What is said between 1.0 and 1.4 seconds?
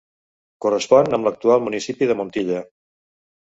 amb